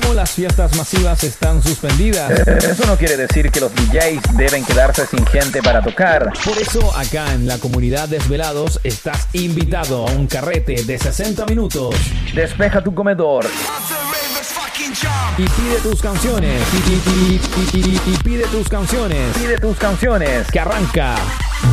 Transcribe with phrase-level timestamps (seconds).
[0.00, 2.28] como las fiestas masivas están suspendidas.
[2.48, 6.32] Eso no quiere decir que los DJs deben quedarse sin gente para tocar.
[6.44, 11.94] Por eso acá en la comunidad Desvelados estás invitado a un carrete de 60 minutos.
[12.34, 13.46] Despeja tu comedor.
[15.38, 16.60] Y pide tus canciones.
[16.72, 17.02] Y, y-
[17.74, 19.32] y- y- y- y pide tus canciones.
[19.36, 20.48] Pide tus canciones.
[20.50, 21.14] Que arranca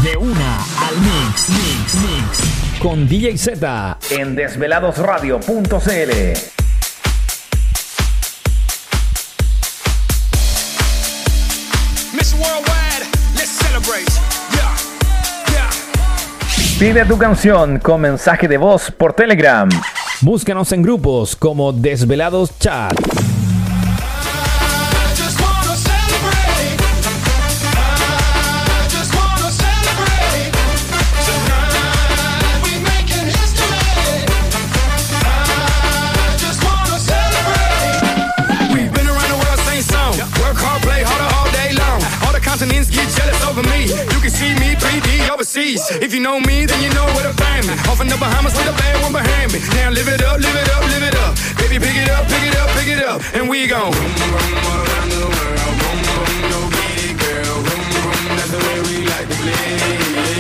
[0.03, 2.39] de una al mix, mix, mix.
[2.79, 3.97] Con DJ Z.
[4.11, 6.61] En desveladosradio.cl.
[16.81, 19.69] Pide tu canción con mensaje de voz por Telegram.
[20.21, 23.21] Búscanos en grupos como Desvelados Chat.
[45.52, 45.91] Overseas.
[46.02, 47.73] If you know me, then you know where to find me.
[47.89, 49.59] Off in the Bahamas with a bad one behind me.
[49.75, 51.35] Now live it up, live it up, live it up.
[51.57, 53.21] Baby, pick it up, pick it up, pick it up.
[53.33, 53.94] And we gon'
[60.23, 60.30] I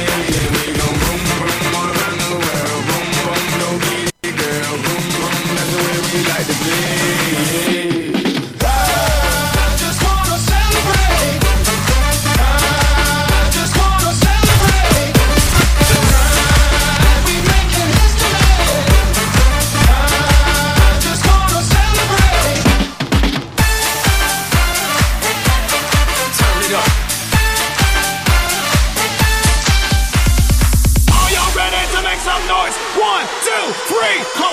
[34.11, 34.50] Hey,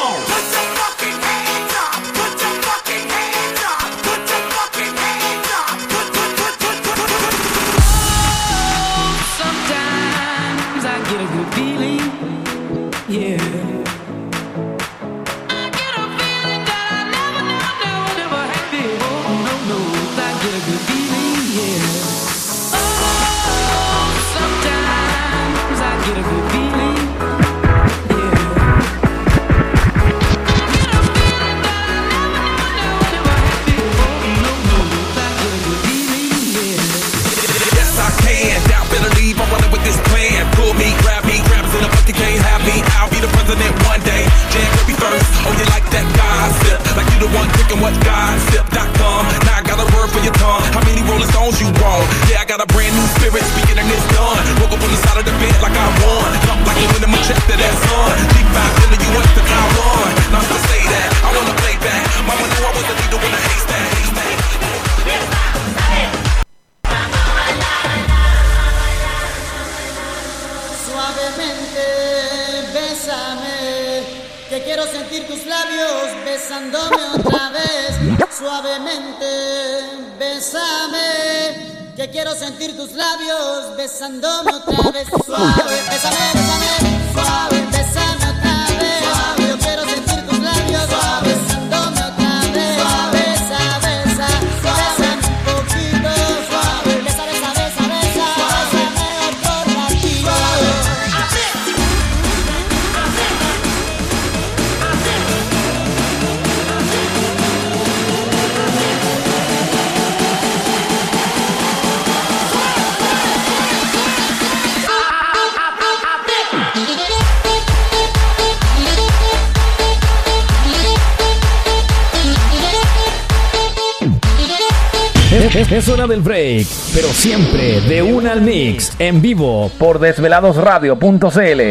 [125.70, 129.70] Es, hora del break, pero siempre de una al mix, en vivo.
[129.78, 131.62] Por desveladosradio.cl.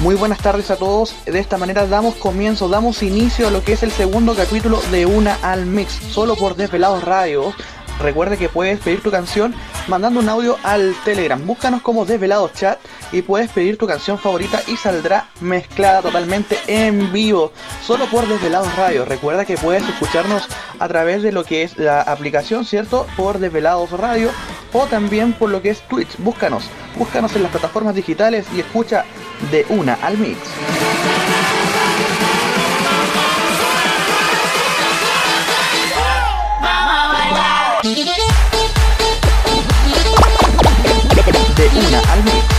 [0.00, 1.16] Muy buenas tardes a todos.
[1.26, 5.06] De esta manera damos comienzo, damos inicio a lo que es el segundo capítulo de
[5.06, 7.52] Una al Mix, solo por Desvelados Radio.
[8.00, 9.54] Recuerda que puedes pedir tu canción
[9.88, 11.44] mandando un audio al Telegram.
[11.46, 12.78] Búscanos como Desvelados Chat
[13.12, 17.52] y puedes pedir tu canción favorita y saldrá mezclada totalmente en vivo,
[17.84, 19.04] solo por Desvelados Radio.
[19.04, 20.48] Recuerda que puedes escucharnos
[20.78, 23.06] a través de lo que es la aplicación, ¿cierto?
[23.16, 24.30] Por Desvelados Radio
[24.72, 26.18] o también por lo que es Twitch.
[26.18, 26.64] Búscanos,
[26.96, 29.04] búscanos en las plataformas digitales y escucha
[29.50, 30.38] de una al mix.
[37.86, 38.02] De
[41.68, 42.55] una al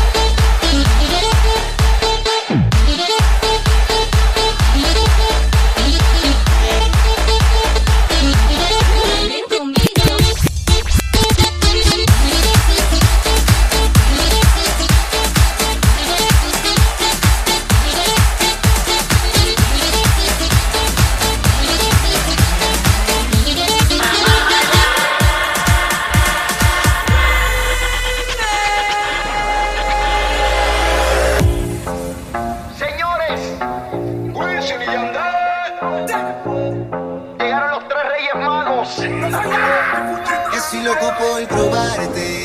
[40.69, 42.43] si loco por probarte.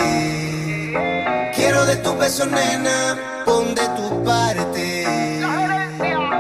[1.55, 5.03] Quiero de tu beso, nena, pon de tu parte.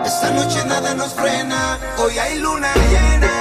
[0.04, 3.32] Esta noche nada nos frena, hoy hay luna llena.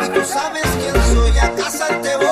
[0.00, 2.27] Y tú sabes quién soy, a casa te voy.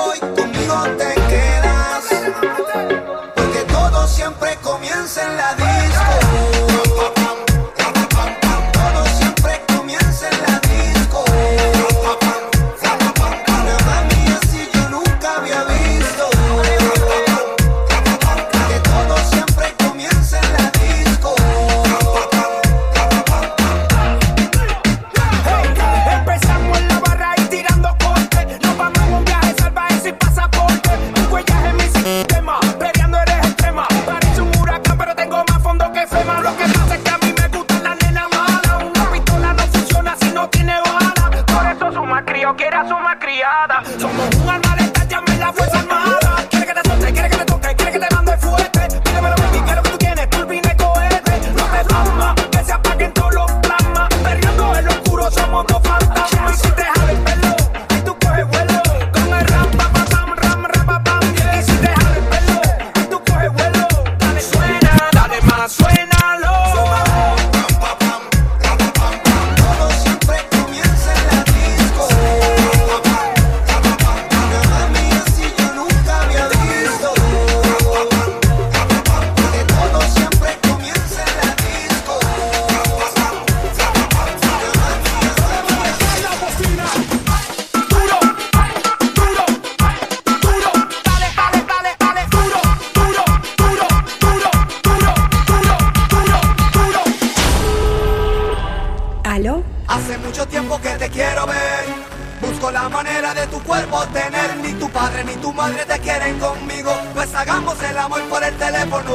[106.07, 109.13] quieren conmigo, pues hagamos el amor por el teléfono.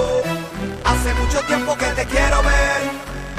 [0.84, 2.82] Hace mucho tiempo que te quiero ver,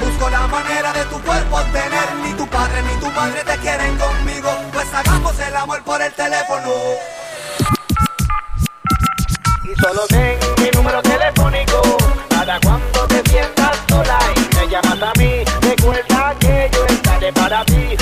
[0.00, 2.08] busco la manera de tu cuerpo tener.
[2.24, 6.12] Ni tu padre ni tu madre te quieren conmigo, pues hagamos el amor por el
[6.14, 6.72] teléfono.
[9.62, 11.80] Y solo ten mi número telefónico,
[12.30, 17.64] para cuando te sientas sola y me llamas a mí, recuerda que yo estaré para
[17.66, 17.96] ti.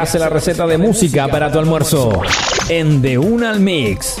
[0.00, 2.22] hace la receta de música para tu almuerzo
[2.70, 4.16] en De Una al Mix.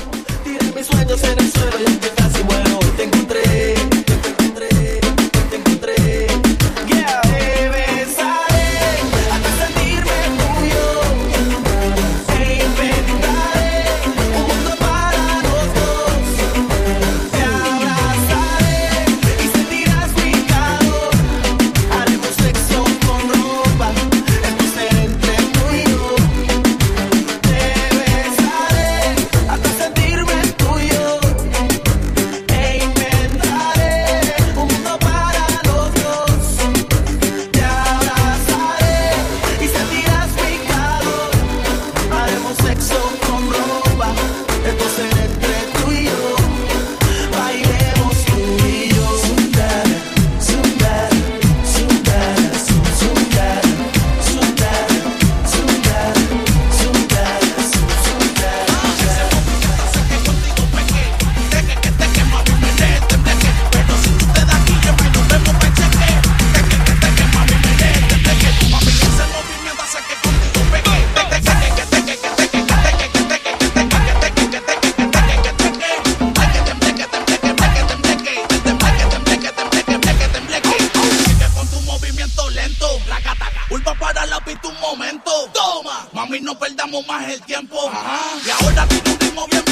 [84.50, 85.30] repito un momento.
[85.52, 87.88] Toma, mami, no perdamos más el tiempo.
[87.88, 88.18] Ajá.
[88.44, 89.69] Y ahora tú tu ritmo bien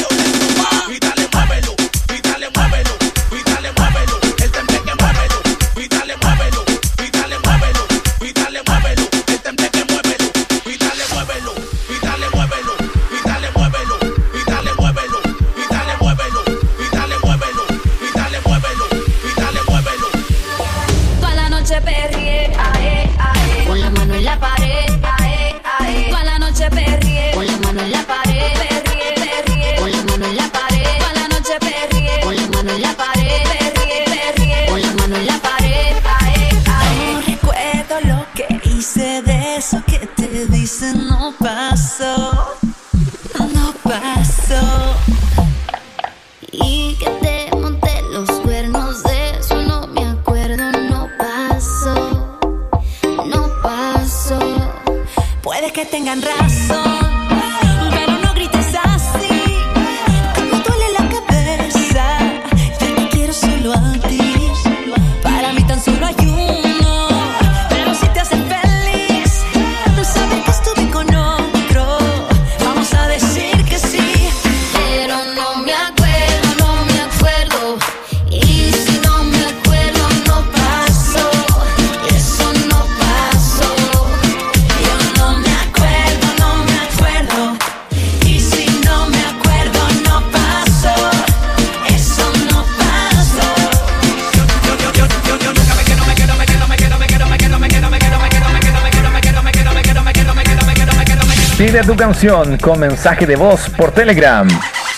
[102.63, 104.49] con mensaje de voz por Telegram.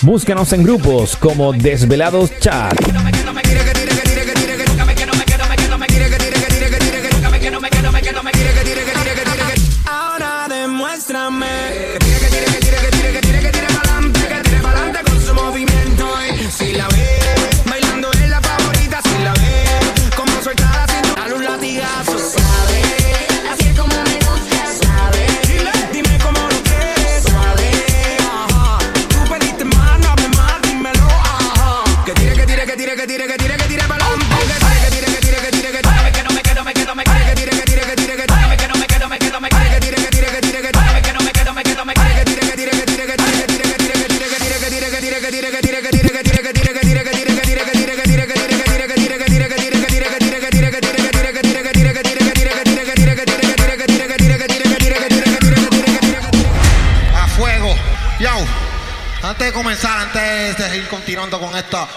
[0.03, 2.73] Búscanos en grupos como Desvelados Chat.
[61.61, 61.89] esto.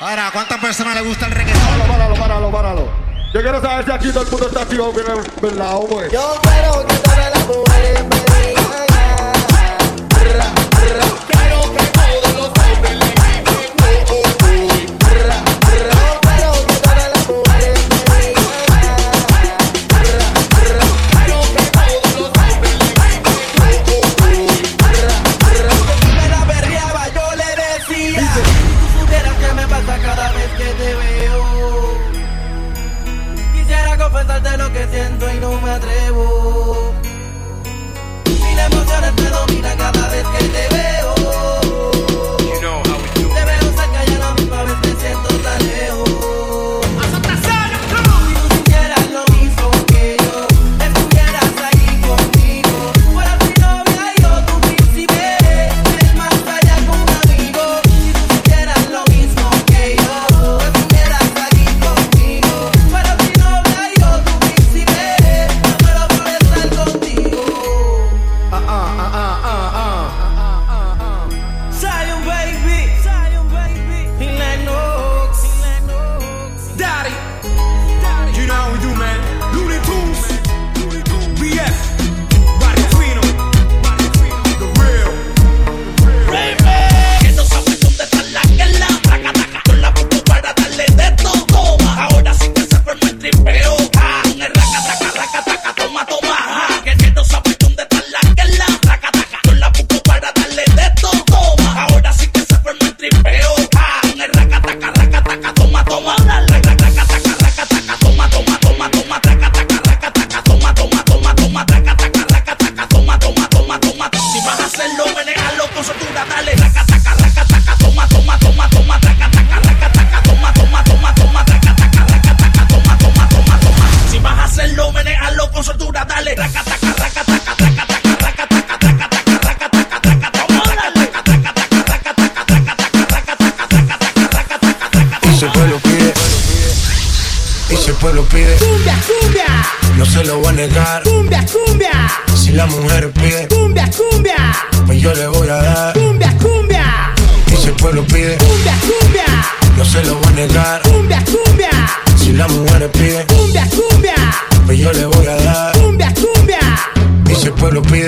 [0.00, 1.62] Ahora, ¿cuántas personas le gusta el reggaetón?
[1.62, 3.06] Páralo, páralo, páralo, páralo.
[3.34, 4.92] Yo quiero saber si aquí todo el mundo está activo,
[5.42, 6.08] ¿verdad, hombre?
[6.12, 8.04] Yo quiero que las mujeres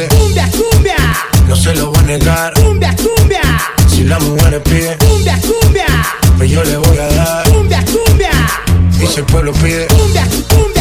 [0.09, 0.21] pide.
[0.21, 0.97] Cumbia, cumbia.
[1.47, 2.55] No se lo voy a negar.
[2.55, 3.41] Cumbia, cumbia.
[3.89, 4.97] Si la mujer pide.
[4.99, 5.87] Cumbia, cumbia.
[6.37, 7.49] Pues yo le voy a dar.
[7.49, 8.31] Cumbia, cumbia.
[9.01, 9.87] Y si el pueblo pide.
[9.87, 10.78] Cumbia, cumbia.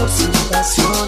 [0.00, 0.99] por su pasión.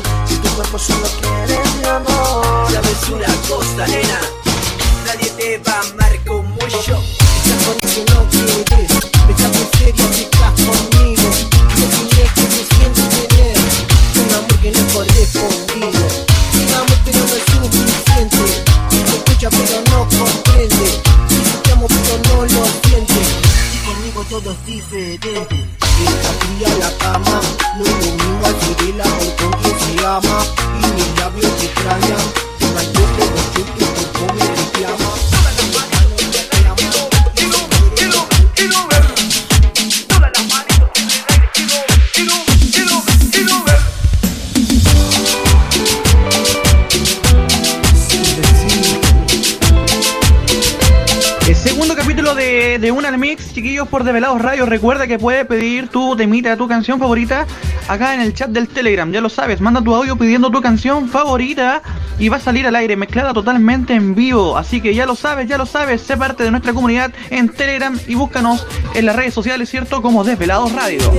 [53.92, 54.64] por Develados Radio.
[54.64, 57.46] Recuerda que puedes pedir tu temita, tu canción favorita
[57.88, 59.12] acá en el chat del Telegram.
[59.12, 61.82] Ya lo sabes, manda tu audio pidiendo tu canción favorita
[62.18, 64.56] y va a salir al aire, mezclada totalmente en vivo.
[64.56, 66.00] Así que ya lo sabes, ya lo sabes.
[66.00, 70.00] Sé parte de nuestra comunidad en Telegram y búscanos en las redes sociales, ¿cierto?
[70.00, 71.12] Como Desvelados Radio.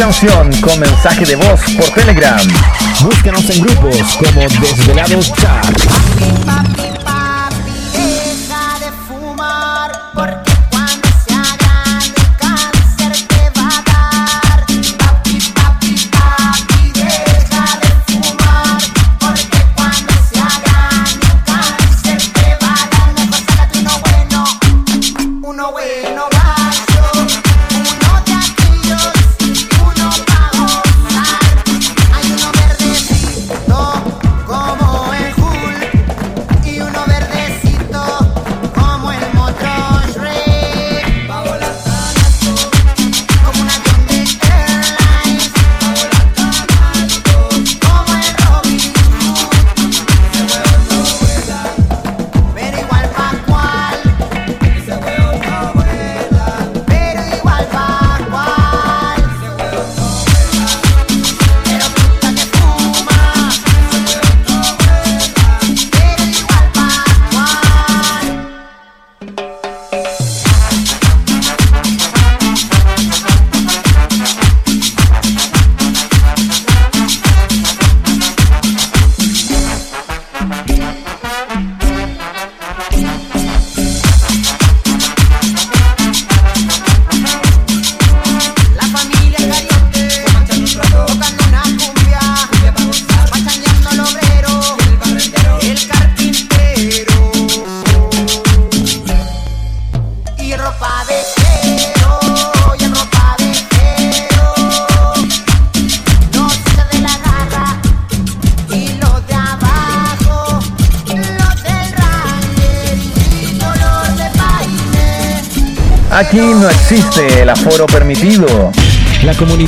[0.00, 2.40] canción con mensaje de voz por Telegram.
[3.02, 6.89] Búscanos en grupos como Desvelados Chat.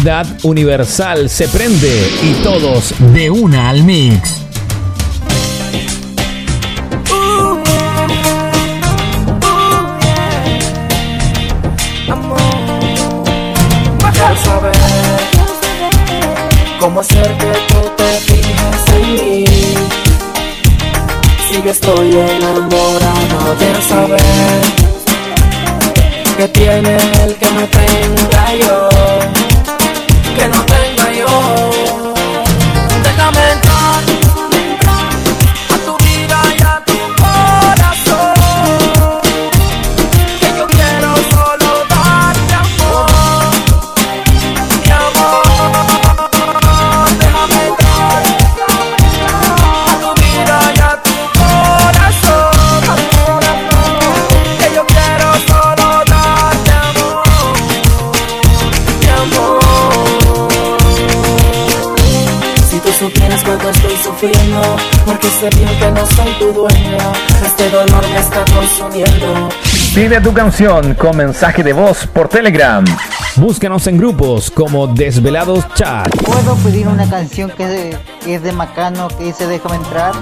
[0.02, 4.41] Comunidad universal se prende y todos de una al mix.
[69.94, 72.82] Pide tu canción con mensaje de voz por Telegram.
[73.36, 76.08] Búscanos en grupos como Desvelados Chat.
[76.24, 80.14] ¿Puedo pedir una canción que es de, que es de Macano que dice Déjame entrar?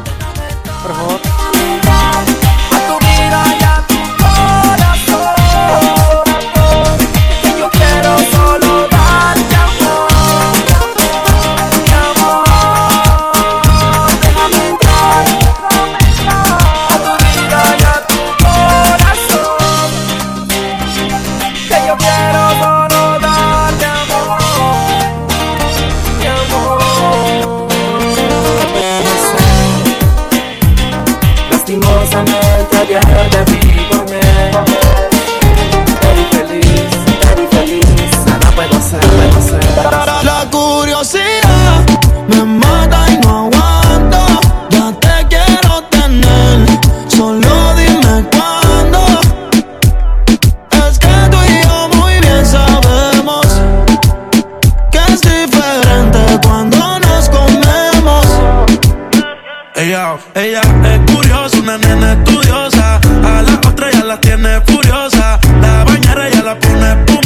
[0.83, 1.30] Por favor.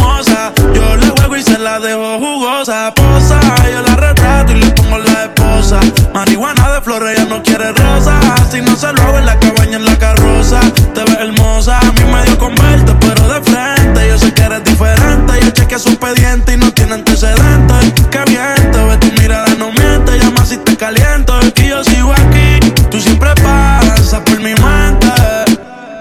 [0.04, 0.52] Espumosa.
[0.74, 2.92] Yo le juego y se la dejo jugosa.
[2.94, 3.40] Posa,
[3.70, 5.80] yo la retrato y le pongo la esposa.
[6.12, 8.18] Marihuana de flores, ella no quiere rosa.
[8.50, 10.60] Si no se lo hago en la cabaña, en la carroza.
[10.94, 14.08] Te ves hermosa, a mí medio con verte, pero de frente.
[14.08, 15.32] Yo sé que eres diferente.
[15.42, 17.92] Yo chequeé su expediente y no tiene antecedentes.
[18.10, 20.18] Que viento, ve tu mirada, no miente.
[20.18, 21.38] Llama si te caliento.
[21.40, 22.60] Es que yo sigo aquí.
[22.90, 25.08] Tú siempre pasas por mi mente.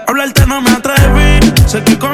[0.06, 1.40] Hablarte no me atreví.
[1.66, 2.13] Sé que conmigo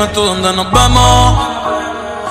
[0.00, 1.48] Dime tú dónde nos vemos.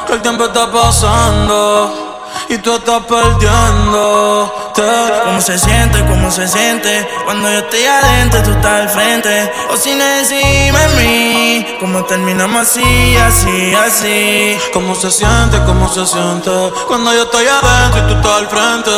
[0.07, 2.17] Que el tiempo está pasando
[2.49, 4.81] y tú estás perdiéndote.
[5.25, 6.03] ¿Cómo se siente?
[6.05, 7.07] ¿Cómo se siente?
[7.25, 9.51] Cuando yo estoy adentro, tú estás al frente.
[9.71, 11.77] O si no encima de mí.
[11.79, 14.57] ¿Cómo terminamos así, así, así?
[14.73, 15.59] ¿Cómo se siente?
[15.67, 16.49] ¿Cómo se siente?
[16.87, 18.91] Cuando yo estoy adentro y tú estás al frente.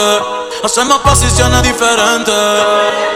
[0.63, 2.35] Hacemos posiciones diferentes.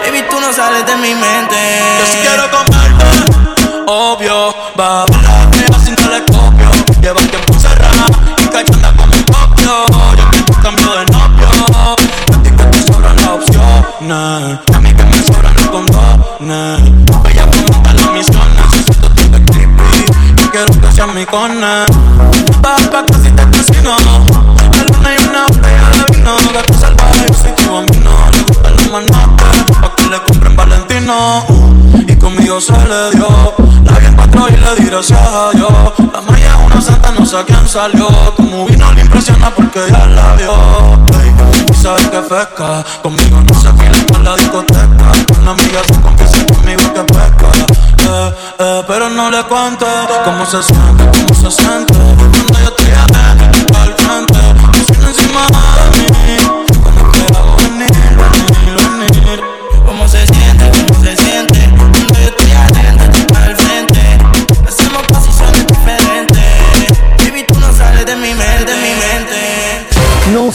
[0.05, 1.55] Baby, tú no sales de mi mente.
[1.99, 3.44] Yo sí quiero comerte,
[3.87, 4.53] obvio.
[4.79, 6.69] Va a volar sin telescopio.
[7.01, 8.05] Lleva tiempo encerrada
[8.37, 9.25] y cachando como un
[9.63, 10.15] novio.
[10.17, 11.47] Yo que tú cambio de novio.
[11.77, 14.59] A ti que te sobran las opciones.
[14.73, 16.81] A mí que me sobran los condones.
[17.29, 18.47] Ella pregunta la misión.
[18.55, 20.05] Necesito tu de creepy.
[20.37, 21.85] Yo quiero que seas mi cone.
[22.61, 23.95] Pa' pa' casi te casino.
[24.71, 26.35] La luna y una botella de vino.
[26.53, 28.11] Gato salvaje, yo soy tu bambino.
[28.31, 29.43] Le gusta el manate.
[29.81, 31.74] Pa' que le compren Valentino.
[32.35, 33.53] Conmigo se le dio.
[33.85, 35.71] La vi en cuatro y le di gracias a Dios.
[36.11, 38.07] La maya es una santa, no sé a quién salió.
[38.35, 40.51] Como vino le impresiona porque ya la vio.
[41.21, 41.33] Ey,
[41.71, 42.83] Y sabes que pesca.
[43.01, 45.11] Conmigo no se fila por la discoteca.
[45.39, 47.47] Una amiga se confiesa conmigo que pesca.
[48.07, 49.85] Eh, eh, pero no le cuente
[50.25, 51.93] cómo se siente, cómo se siente.
[51.93, 55.07] Cuando yo estoy adentro, al frente.
[55.07, 56.64] Encima de mí.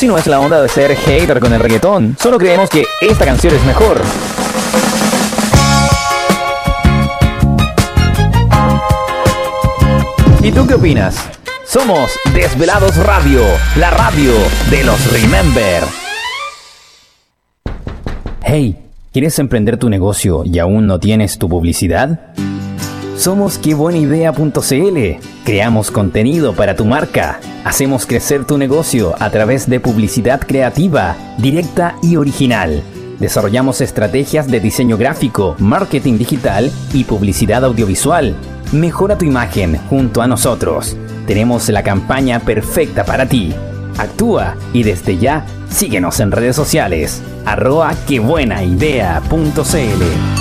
[0.01, 2.17] Si no es la onda de ser hater con el reggaetón.
[2.19, 4.01] Solo creemos que esta canción es mejor.
[10.43, 11.29] ¿Y tú qué opinas?
[11.67, 13.43] Somos Desvelados Radio,
[13.77, 14.33] la radio
[14.71, 15.85] de los Remember.
[18.41, 18.79] Hey,
[19.13, 22.33] ¿quieres emprender tu negocio y aún no tienes tu publicidad?
[23.21, 25.21] Somos quebuenaidea.cl.
[25.45, 27.39] Creamos contenido para tu marca.
[27.67, 32.83] Hacemos crecer tu negocio a través de publicidad creativa, directa y original.
[33.19, 38.35] Desarrollamos estrategias de diseño gráfico, marketing digital y publicidad audiovisual.
[38.73, 40.97] Mejora tu imagen junto a nosotros.
[41.27, 43.53] Tenemos la campaña perfecta para ti.
[43.99, 47.21] Actúa y desde ya síguenos en redes sociales.
[47.45, 50.41] Arroba quebuenaidea.cl.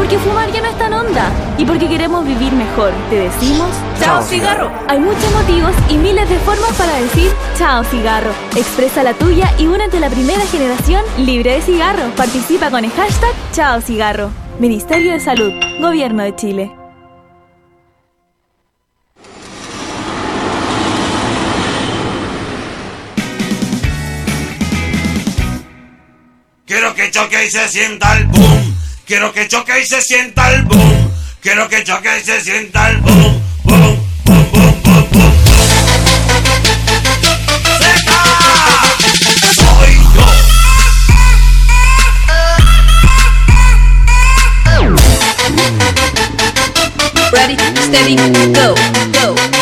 [0.00, 4.22] Porque fumar ya no es tan onda y porque queremos vivir mejor, te decimos Chao,
[4.22, 4.70] cigarro.
[4.88, 8.30] Hay muchos motivos y miles de formas para decir chao cigarro.
[8.56, 12.10] Expresa la tuya y únete a la primera generación libre de cigarro.
[12.16, 14.30] Participa con el hashtag chao cigarro.
[14.58, 16.70] Ministerio de Salud, Gobierno de Chile.
[26.66, 28.79] Quiero que choque y se sienta el boom.
[29.10, 31.10] Quiero que choque y se sienta el boom.
[31.40, 33.42] Quiero que choque y se sienta el boom.
[33.64, 35.32] Boom, boom, boom, boom, boom.
[37.80, 38.22] ¡Seca!
[39.56, 40.26] Soy yo.
[47.32, 48.14] Ready, steady,
[48.54, 48.76] go,
[49.12, 49.59] go.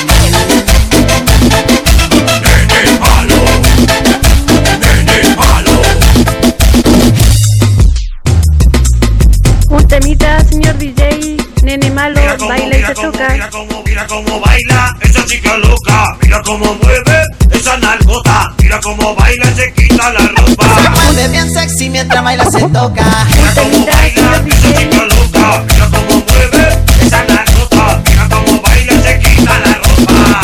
[13.19, 16.17] Mira mira cómo, mira cómo baila esa chica loca.
[16.23, 18.53] Mira cómo mueve esa nalgota.
[18.63, 20.65] Mira cómo baila se quita la ropa.
[20.83, 23.05] Se mueve bien sexy mientras baila se toca.
[23.37, 25.65] Mira cómo baila esa chica loca.
[25.69, 28.03] Mira cómo mueve esa nalgota.
[28.09, 30.41] Mira cómo baila se quita la ropa.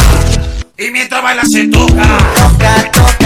[0.78, 1.68] Y mientras baila se.
[1.68, 3.23] Toca, toca, toca,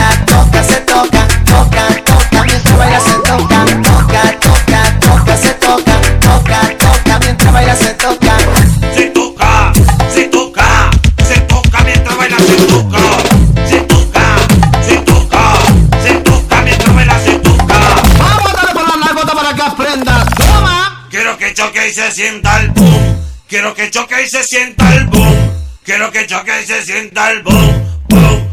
[21.89, 23.25] y se sienta el boom.
[23.49, 25.51] Quiero que choque y se sienta el boom.
[25.85, 28.48] Quiero que choque y se sienta el boom, boom,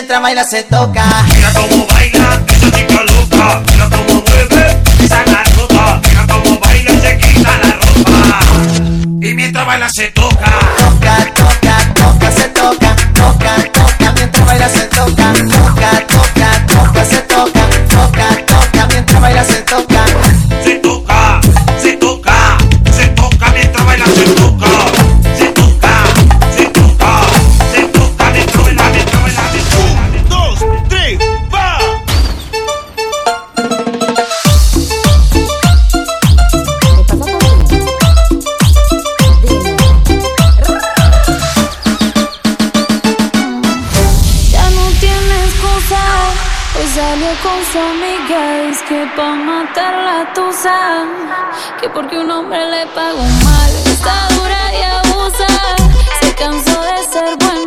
[0.00, 1.04] mientras baila se toca.
[1.26, 2.29] Mira cómo baila
[51.80, 53.70] que porque un hombre le pagó mal.
[53.86, 55.46] Está dura y abusa
[56.20, 57.59] se cansó de ser buena.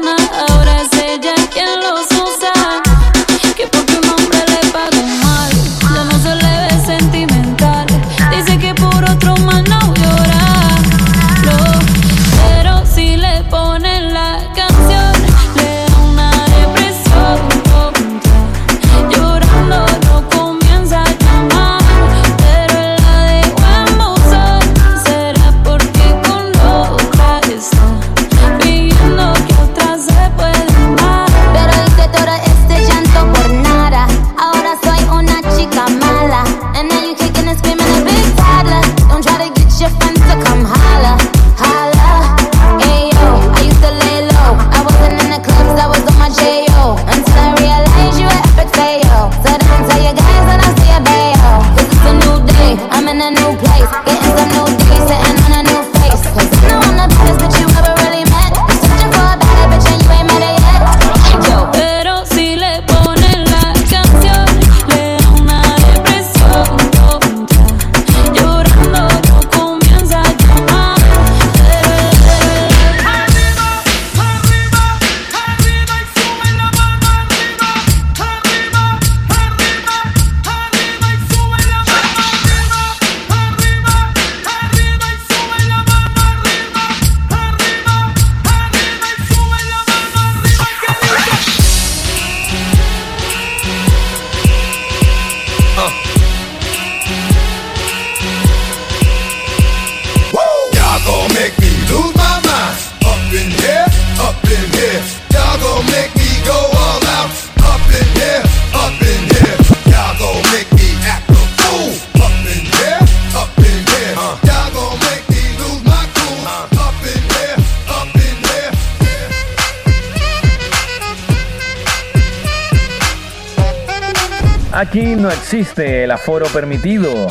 [125.44, 127.28] existe el aforo permitido.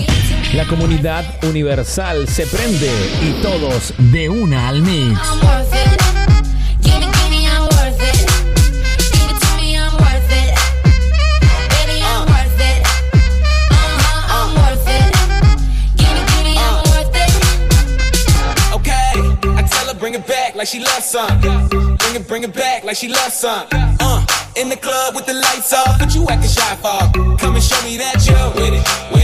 [0.53, 2.90] La comunidad universal se prende
[3.22, 5.18] y todos de una al mix.
[22.13, 23.67] bring it, bring it back like she loves some.
[23.73, 27.39] Uh, in the club with the lights off, but you acting shy for.
[27.39, 29.13] Come and show me that you're with it.
[29.13, 29.22] With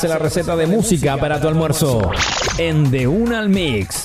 [0.00, 2.10] hace la receta de música para tu almuerzo
[2.56, 3.99] en De Una al Mix.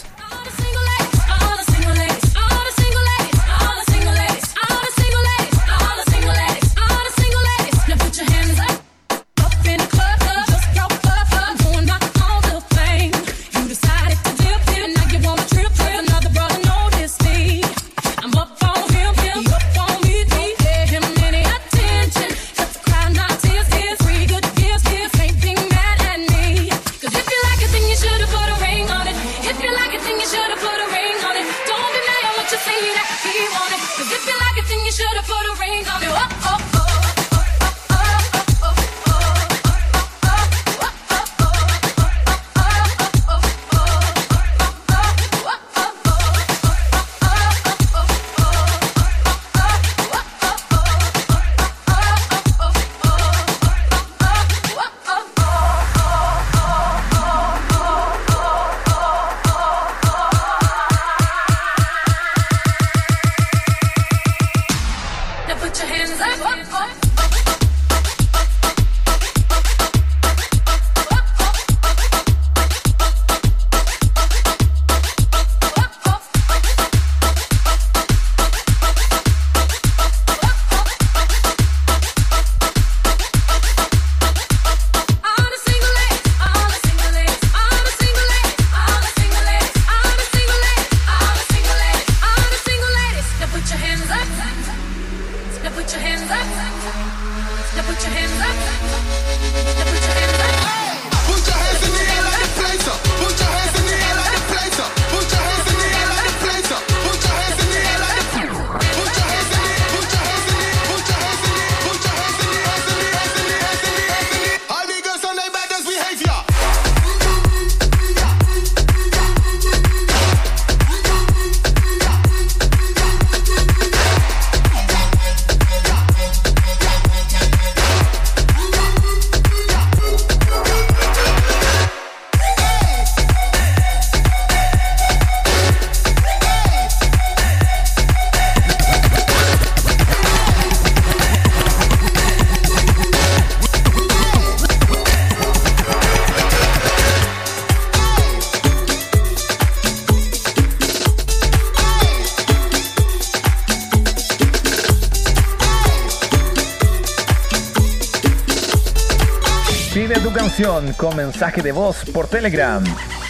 [160.55, 162.81] Canción con mensaje de voz por Telegram.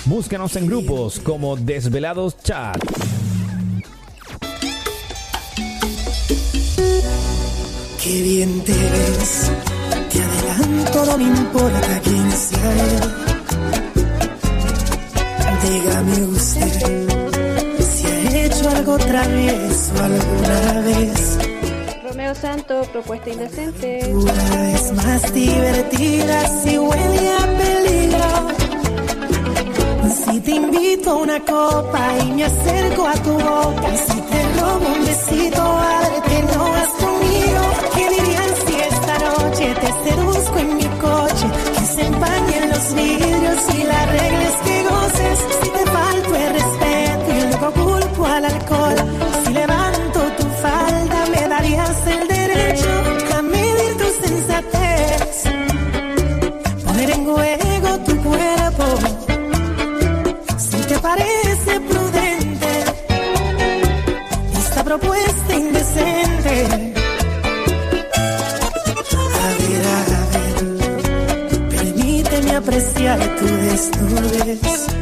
[0.05, 2.77] Búscanos en grupos como Desvelados Chat.
[8.03, 9.51] Qué bien te ves,
[10.11, 13.01] te adelanto, no me importa quién sea él.
[15.63, 17.07] Dígame usted
[17.79, 21.34] si ha hecho algo travieso alguna vez.
[22.41, 24.11] Santo, propuesta indecente.
[24.13, 28.29] Una es más divertida si huele a peligro.
[30.25, 34.87] Si te invito a una copa y me acerco a tu boca, si te robo
[34.95, 37.61] un besito, padre, que no vas conmigo.
[37.95, 41.47] ¿Qué dirían si esta noche te seduzco en mi coche?
[41.77, 45.74] Que se empañen los vidrios y las reglas que goces.
[73.75, 74.94] las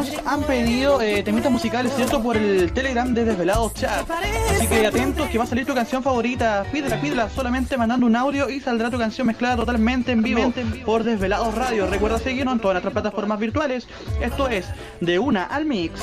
[0.00, 2.22] nos han pedido eh, temitas musicales, ¿cierto?
[2.22, 4.08] Por el Telegram de Desvelados Chat.
[4.10, 6.64] Así que atentos que va a salir tu canción favorita.
[6.72, 10.52] Pídela, pídela solamente mandando un audio y saldrá tu canción mezclada totalmente en vivo
[10.86, 11.86] por Desvelados Radio.
[11.86, 13.86] Recuerda seguirnos en todas nuestras plataformas virtuales.
[14.22, 14.66] Esto es
[15.00, 16.00] De Una al Mix.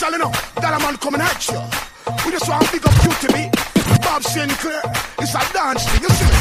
[0.00, 1.60] You know, that a man coming at you.
[2.24, 3.50] We just want to pick up you to me.
[4.00, 4.80] Bob Sinclair,
[5.20, 6.32] it's a dance thing, you see.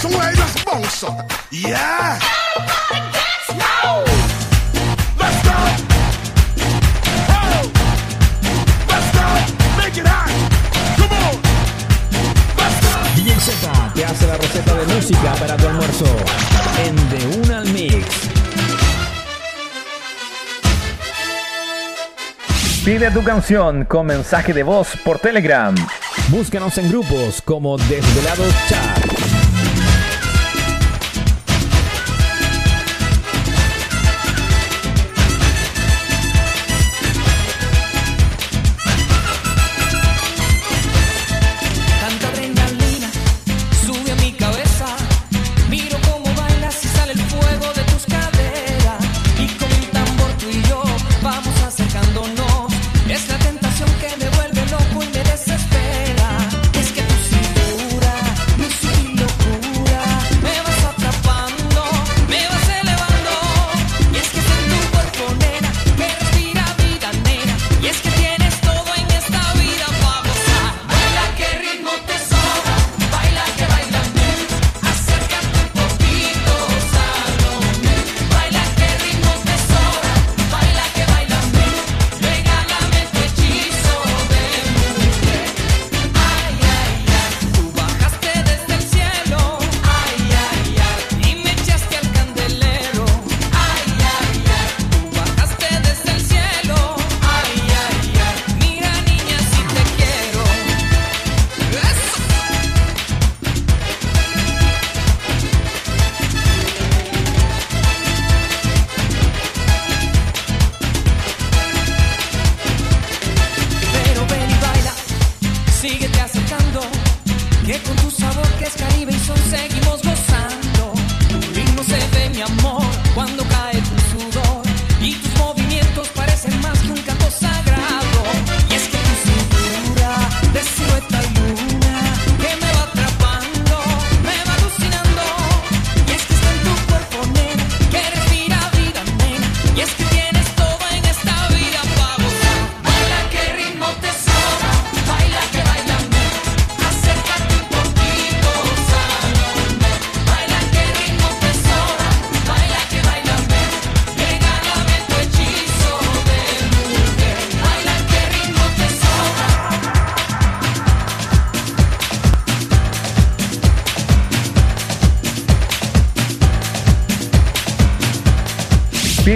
[0.00, 1.30] Somewhere you just bounce up.
[1.52, 2.18] Yeah.
[13.94, 16.06] It hace la receta de música para tu almuerzo.
[22.84, 25.72] Pide tu canción con mensaje de voz por Telegram.
[26.30, 29.21] Búscanos en grupos como Desvelados Chat.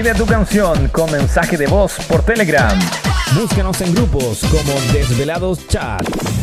[0.07, 2.78] Pide tu canción con mensaje de voz por Telegram.
[3.34, 6.36] Búscanos en grupos como Desvelados Chat.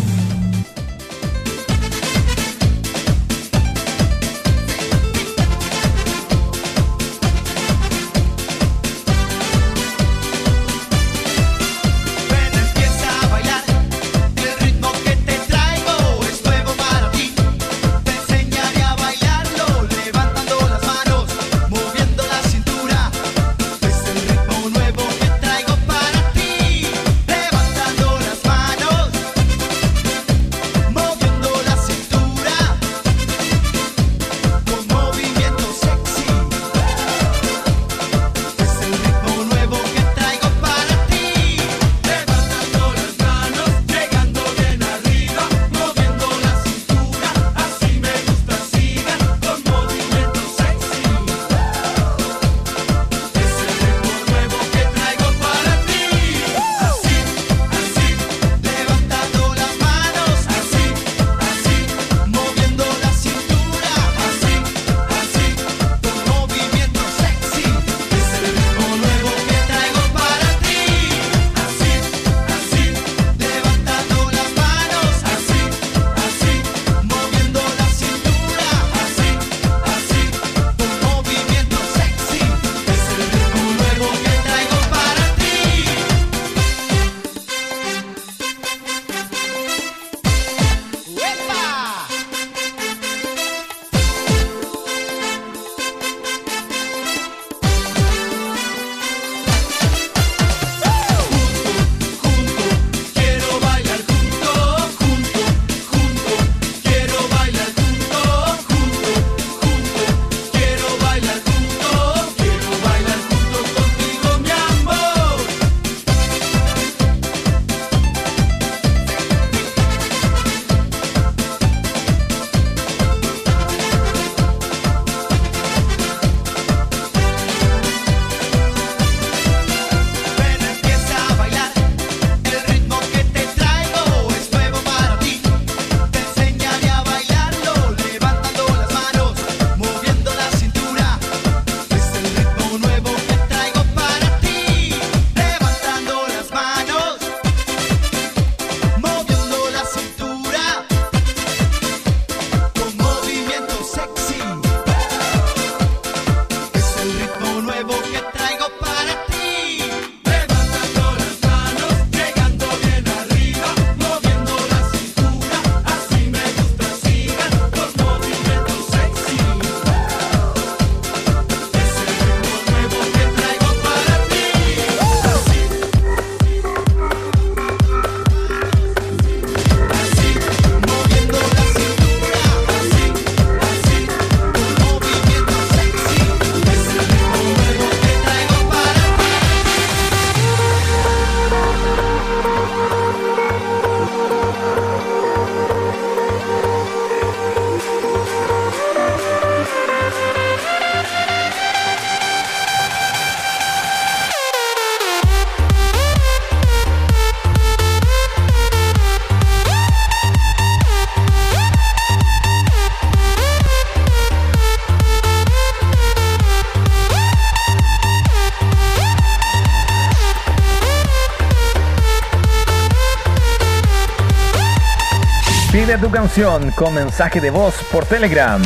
[226.02, 228.62] Tu canción con mensaje de voz por Telegram.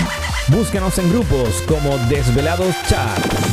[0.48, 3.47] Búscanos en grupos como Desvelados Chat.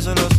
[0.00, 0.33] solo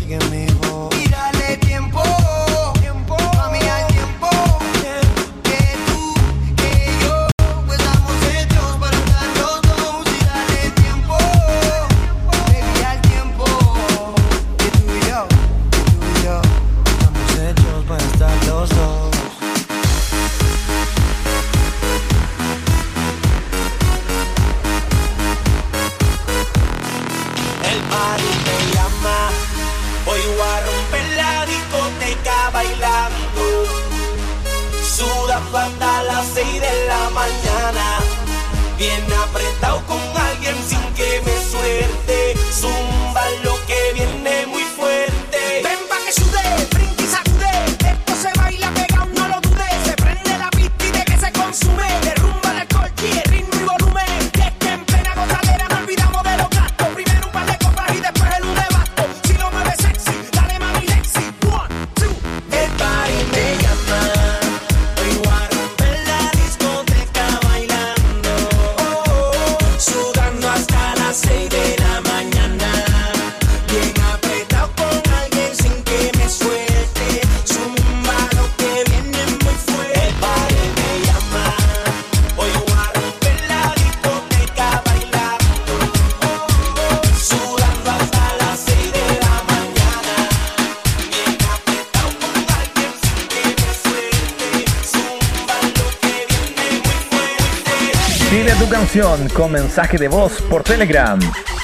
[99.30, 101.20] con mensaje de voz por Telegram.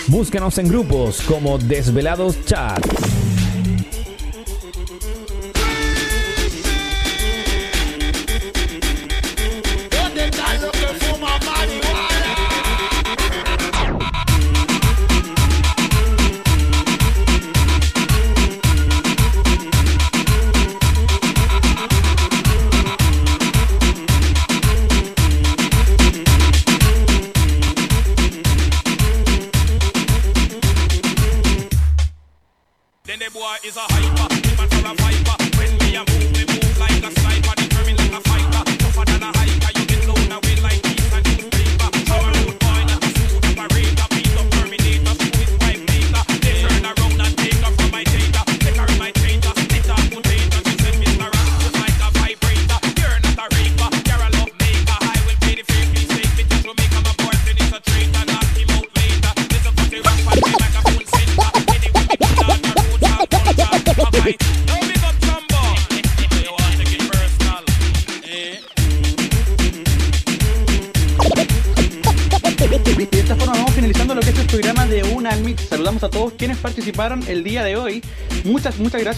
[0.08, 3.21] Búscanos en grupos como Desvelados Chat.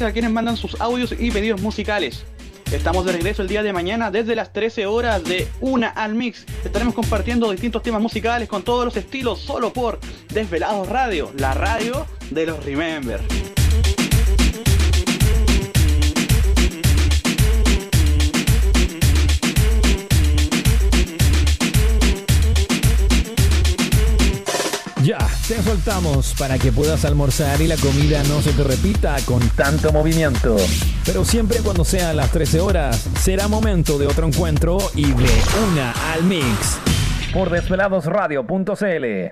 [0.07, 2.25] a quienes mandan sus audios y pedidos musicales.
[2.71, 6.45] Estamos de regreso el día de mañana desde las 13 horas de Una al Mix.
[6.65, 9.99] Estaremos compartiendo distintos temas musicales con todos los estilos solo por
[10.33, 13.21] Desvelados Radio, la radio de los Remember.
[25.55, 29.93] te soltamos para que puedas almorzar y la comida no se te repita con tanto
[29.93, 30.55] movimiento.
[31.05, 35.29] Pero siempre cuando sea a las 13 horas, será momento de otro encuentro y de
[35.71, 36.79] una al mix.
[37.31, 39.05] Por desveladosradio.cl